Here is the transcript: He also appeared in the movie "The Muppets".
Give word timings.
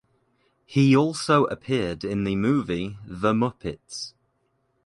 He 0.65 0.95
also 0.95 1.45
appeared 1.45 2.03
in 2.03 2.23
the 2.23 2.35
movie 2.35 2.97
"The 3.05 3.33
Muppets". 3.33 4.15